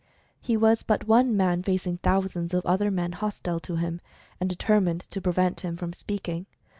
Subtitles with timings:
[0.41, 4.01] He was but one man facing thousands of other men hostile to him,
[4.39, 6.47] and determined to prevent him from speaking.